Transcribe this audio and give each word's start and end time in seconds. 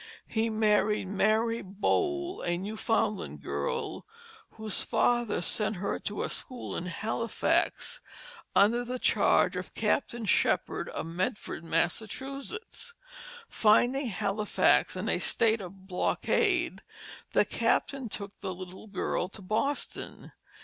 He 0.25 0.49
married 0.49 1.09
Mary 1.09 1.61
Bole, 1.61 2.41
a 2.41 2.57
Newfoundland 2.57 3.43
girl, 3.43 4.07
whose 4.53 4.81
father 4.81 5.43
sent 5.43 5.75
her 5.75 5.99
to 5.99 6.23
a 6.23 6.29
school 6.31 6.75
in 6.75 6.87
Halifax, 6.87 8.01
under 8.55 8.83
the 8.83 8.97
charge 8.97 9.55
of 9.55 9.75
Captain 9.75 10.25
Shepherd 10.25 10.89
of 10.89 11.05
Medford, 11.05 11.63
Massachusetts. 11.63 12.95
Finding 13.47 14.07
Halifax 14.07 14.95
in 14.95 15.07
a 15.07 15.19
state 15.19 15.61
of 15.61 15.85
blockade, 15.85 16.81
the 17.33 17.45
captain 17.45 18.09
took 18.09 18.31
the 18.41 18.55
little 18.55 18.87
girl 18.87 19.29
to 19.29 19.41
Boston. 19.43 20.31